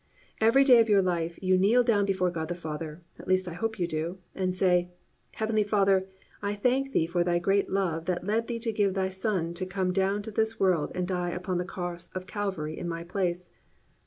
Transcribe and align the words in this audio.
Every 0.39 0.63
day 0.63 0.79
of 0.79 0.89
your 0.89 1.03
life 1.03 1.37
you 1.43 1.59
kneel 1.59 1.83
down 1.83 2.05
before 2.07 2.31
God 2.31 2.47
the 2.47 2.55
Father, 2.55 3.03
at 3.19 3.27
least 3.27 3.47
I 3.47 3.53
hope 3.53 3.77
you 3.77 3.87
do, 3.87 4.17
and 4.33 4.55
say, 4.57 4.89
"Heavenly 5.35 5.61
Father, 5.61 6.05
I 6.41 6.55
thank 6.55 6.91
thee 6.91 7.05
for 7.05 7.23
thy 7.23 7.37
great 7.37 7.69
love 7.69 8.05
that 8.05 8.23
led 8.25 8.47
thee 8.47 8.57
to 8.61 8.73
give 8.73 8.95
thy 8.95 9.11
Son 9.11 9.53
to 9.53 9.63
come 9.63 9.93
down 9.93 10.23
to 10.23 10.31
this 10.31 10.59
world 10.59 10.91
and 10.95 11.07
die 11.07 11.29
upon 11.29 11.59
the 11.59 11.65
cross 11.65 12.09
of 12.15 12.25
Calvary 12.25 12.79
in 12.79 12.89
my 12.89 13.03
place." 13.03 13.47